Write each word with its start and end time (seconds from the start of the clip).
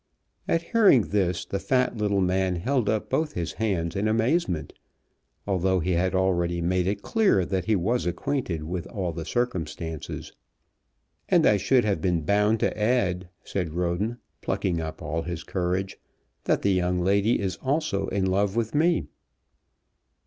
At 0.47 0.63
hearing 0.63 1.09
this 1.09 1.45
the 1.45 1.59
fat 1.59 1.95
little 1.95 2.21
man 2.21 2.55
held 2.55 2.89
up 2.89 3.07
both 3.07 3.33
his 3.33 3.53
hands 3.53 3.95
in 3.95 4.07
amazement, 4.07 4.73
although 5.45 5.79
he 5.79 5.91
had 5.91 6.15
already 6.15 6.59
made 6.59 6.87
it 6.87 7.03
clear 7.03 7.45
that 7.45 7.65
he 7.65 7.75
was 7.75 8.07
acquainted 8.07 8.63
with 8.63 8.87
all 8.87 9.11
the 9.13 9.25
circumstances. 9.25 10.33
"And 11.29 11.45
I 11.45 11.57
should 11.57 11.85
have 11.85 12.01
been 12.01 12.21
bound 12.21 12.59
to 12.61 12.75
add," 12.75 13.29
said 13.43 13.75
Roden, 13.75 14.17
plucking 14.41 14.81
up 14.81 15.03
all 15.03 15.21
his 15.21 15.43
courage, 15.43 15.99
"that 16.45 16.63
the 16.63 16.73
young 16.73 16.99
lady 17.01 17.39
is 17.39 17.57
also 17.57 18.07
in 18.07 18.25
love 18.25 18.55
with 18.55 18.73
me." 18.73 19.05